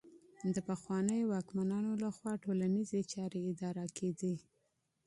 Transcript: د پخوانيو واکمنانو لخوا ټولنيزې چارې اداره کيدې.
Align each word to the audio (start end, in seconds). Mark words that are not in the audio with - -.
د 0.55 0.57
پخوانيو 0.67 1.29
واکمنانو 1.33 1.91
لخوا 2.03 2.33
ټولنيزې 2.43 3.01
چارې 3.13 3.39
اداره 3.51 3.83
کيدې. 3.97 4.35